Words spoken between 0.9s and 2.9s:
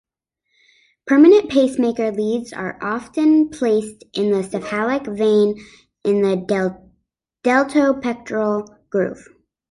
Permanent pacemaker leads are